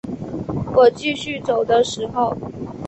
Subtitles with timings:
[0.75, 2.35] 我继续走的时候